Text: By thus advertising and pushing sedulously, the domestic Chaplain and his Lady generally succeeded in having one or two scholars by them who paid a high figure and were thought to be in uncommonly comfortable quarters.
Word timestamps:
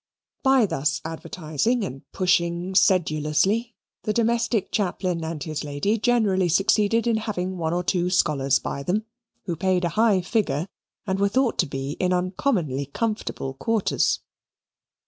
By 0.41 0.65
thus 0.65 0.99
advertising 1.05 1.83
and 1.83 2.01
pushing 2.11 2.73
sedulously, 2.73 3.75
the 4.01 4.13
domestic 4.13 4.71
Chaplain 4.71 5.23
and 5.23 5.43
his 5.43 5.63
Lady 5.63 5.99
generally 5.99 6.49
succeeded 6.49 7.05
in 7.05 7.17
having 7.17 7.55
one 7.59 7.71
or 7.71 7.83
two 7.83 8.09
scholars 8.09 8.57
by 8.57 8.81
them 8.81 9.05
who 9.45 9.55
paid 9.55 9.85
a 9.85 9.89
high 9.89 10.21
figure 10.21 10.67
and 11.05 11.19
were 11.19 11.29
thought 11.29 11.59
to 11.59 11.67
be 11.67 11.97
in 11.99 12.13
uncommonly 12.13 12.87
comfortable 12.87 13.53
quarters. 13.53 14.21